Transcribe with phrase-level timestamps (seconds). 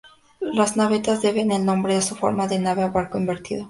[0.55, 3.59] Las navetas deben el nombre a su forma de nave o barco invertido.